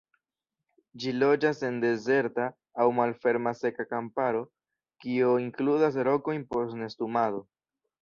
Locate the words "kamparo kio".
3.93-5.33